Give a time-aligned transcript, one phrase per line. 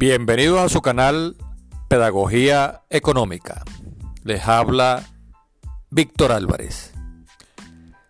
[0.00, 1.34] Bienvenidos a su canal
[1.88, 3.64] Pedagogía Económica.
[4.22, 5.04] Les habla
[5.90, 6.92] Víctor Álvarez.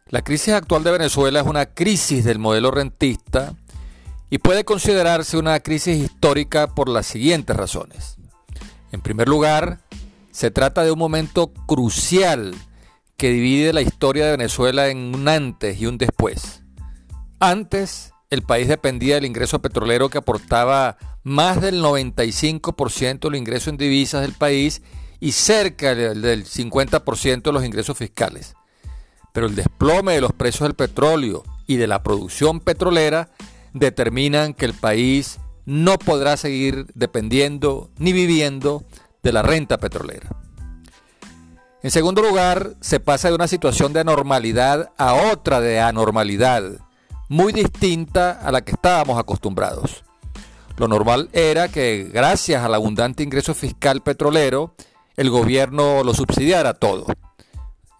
[0.08, 3.54] La crisis actual de Venezuela es una crisis del modelo rentista
[4.28, 8.18] y puede considerarse una crisis histórica por las siguientes razones.
[8.92, 9.80] En primer lugar,
[10.30, 12.54] se trata de un momento crucial
[13.16, 16.62] que divide la historia de Venezuela en un antes y un después.
[17.40, 23.68] Antes, el país dependía del ingreso petrolero que aportaba más del 95% de los ingresos
[23.68, 24.82] en divisas del país
[25.20, 28.54] y cerca del 50% de los ingresos fiscales.
[29.32, 33.30] Pero el desplome de los precios del petróleo y de la producción petrolera
[33.72, 38.84] determinan que el país no podrá seguir dependiendo ni viviendo
[39.22, 40.30] de la renta petrolera.
[41.82, 46.87] En segundo lugar, se pasa de una situación de anormalidad a otra de anormalidad
[47.28, 50.04] muy distinta a la que estábamos acostumbrados.
[50.76, 54.74] Lo normal era que gracias al abundante ingreso fiscal petrolero,
[55.16, 57.06] el gobierno lo subsidiara todo.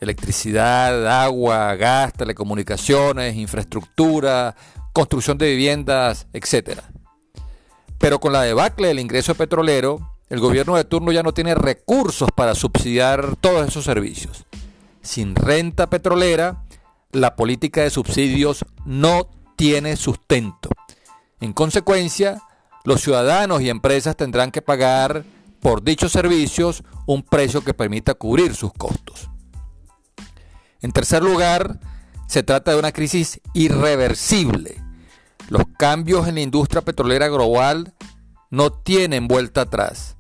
[0.01, 4.55] Electricidad, agua, gas, telecomunicaciones, infraestructura,
[4.93, 6.81] construcción de viviendas, etc.
[7.99, 12.29] Pero con la debacle del ingreso petrolero, el gobierno de turno ya no tiene recursos
[12.35, 14.45] para subsidiar todos esos servicios.
[15.03, 16.65] Sin renta petrolera,
[17.13, 20.71] la política de subsidios no tiene sustento.
[21.41, 22.43] En consecuencia,
[22.85, 25.25] los ciudadanos y empresas tendrán que pagar
[25.61, 29.29] por dichos servicios un precio que permita cubrir sus costos.
[30.81, 31.81] En tercer lugar,
[32.29, 34.83] se trata de una crisis irreversible.
[35.49, 37.95] Los cambios en la industria petrolera global
[38.51, 40.17] no tienen vuelta atrás.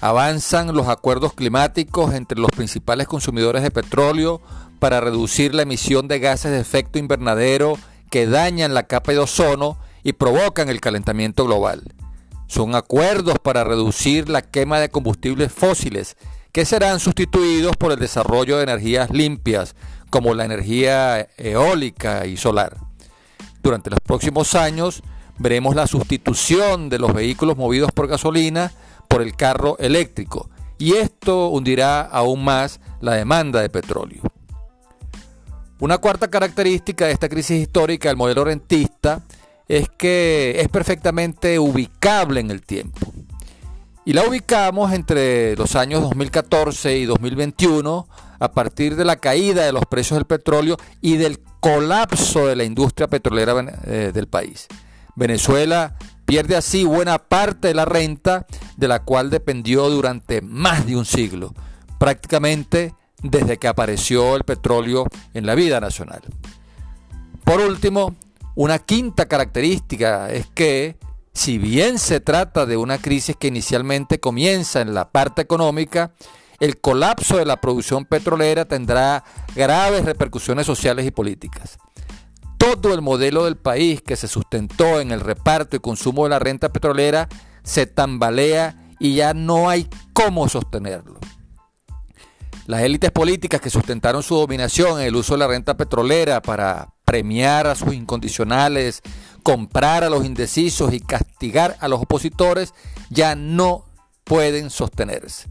[0.00, 4.40] Avanzan los acuerdos climáticos entre los principales consumidores de petróleo
[4.78, 7.78] para reducir la emisión de gases de efecto invernadero
[8.10, 11.82] que dañan la capa de ozono y provocan el calentamiento global.
[12.46, 16.16] Son acuerdos para reducir la quema de combustibles fósiles
[16.52, 19.74] que serán sustituidos por el desarrollo de energías limpias
[20.10, 22.76] como la energía eólica y solar.
[23.62, 25.02] Durante los próximos años
[25.38, 28.72] veremos la sustitución de los vehículos movidos por gasolina
[29.08, 34.22] por el carro eléctrico y esto hundirá aún más la demanda de petróleo.
[35.80, 39.22] Una cuarta característica de esta crisis histórica del modelo rentista
[39.68, 43.12] es que es perfectamente ubicable en el tiempo.
[44.04, 48.08] Y la ubicamos entre los años 2014 y 2021
[48.40, 52.64] a partir de la caída de los precios del petróleo y del colapso de la
[52.64, 54.66] industria petrolera eh, del país.
[55.14, 58.46] Venezuela pierde así buena parte de la renta
[58.76, 61.54] de la cual dependió durante más de un siglo.
[61.98, 66.22] Prácticamente desde que apareció el petróleo en la vida nacional.
[67.44, 68.14] Por último,
[68.54, 70.96] una quinta característica es que,
[71.32, 76.12] si bien se trata de una crisis que inicialmente comienza en la parte económica,
[76.60, 79.24] el colapso de la producción petrolera tendrá
[79.54, 81.78] graves repercusiones sociales y políticas.
[82.56, 86.40] Todo el modelo del país que se sustentó en el reparto y consumo de la
[86.40, 87.28] renta petrolera
[87.62, 91.17] se tambalea y ya no hay cómo sostenerlo.
[92.68, 96.92] Las élites políticas que sustentaron su dominación en el uso de la renta petrolera para
[97.06, 99.00] premiar a sus incondicionales,
[99.42, 102.74] comprar a los indecisos y castigar a los opositores
[103.08, 103.86] ya no
[104.22, 105.48] pueden sostenerse.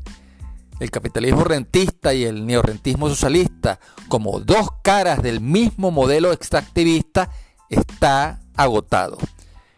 [0.80, 3.80] El capitalismo rentista y el neorrentismo socialista,
[4.10, 7.32] como dos caras del mismo modelo extractivista,
[7.68, 9.18] está agotado.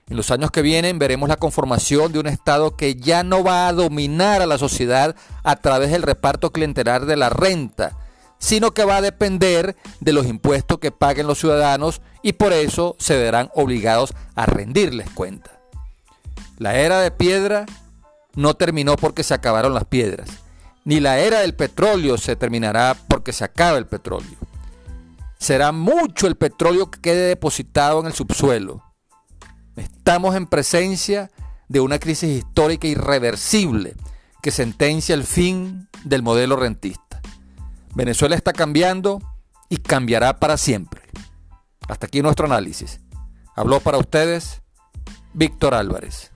[0.09, 3.67] En los años que vienen veremos la conformación de un Estado que ya no va
[3.67, 7.95] a dominar a la sociedad a través del reparto clientelar de la renta,
[8.39, 12.95] sino que va a depender de los impuestos que paguen los ciudadanos y por eso
[12.97, 15.51] se verán obligados a rendirles cuenta.
[16.57, 17.67] La era de piedra
[18.33, 20.29] no terminó porque se acabaron las piedras,
[20.85, 24.39] ni la era del petróleo se terminará porque se acabe el petróleo.
[25.37, 28.88] Será mucho el petróleo que quede depositado en el subsuelo
[29.79, 31.31] Estamos en presencia
[31.67, 33.95] de una crisis histórica irreversible
[34.41, 37.21] que sentencia el fin del modelo rentista.
[37.95, 39.21] Venezuela está cambiando
[39.69, 41.01] y cambiará para siempre.
[41.87, 42.99] Hasta aquí nuestro análisis.
[43.55, 44.61] Habló para ustedes
[45.33, 46.31] Víctor Álvarez.